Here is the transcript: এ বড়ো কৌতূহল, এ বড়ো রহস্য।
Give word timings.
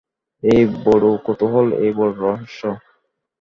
এ 0.43 0.55
বড়ো 0.85 1.11
কৌতূহল, 1.25 1.67
এ 1.79 1.87
বড়ো 1.97 2.13
রহস্য। 2.23 2.61